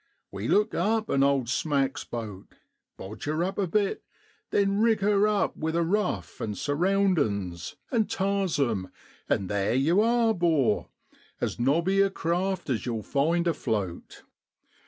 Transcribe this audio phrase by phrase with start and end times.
[0.31, 2.55] We look up an owd smack's boat,
[2.97, 4.03] bodge her up a bit,
[4.49, 8.89] then rig her up with a ruf, an' surroundin's, an' tars 'em
[9.29, 10.89] an' theer yow are, 'bor
[11.39, 14.23] as nobby a craft as yow'll find afloat.